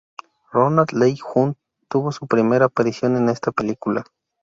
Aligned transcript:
Ronald 0.51 0.93
Leigh-Hunt 0.93 1.59
tuvo 1.87 2.11
su 2.11 2.25
primera 2.25 2.65
aparición 2.65 3.17
en 3.17 3.29
esta 3.29 3.51
película. 3.51 4.03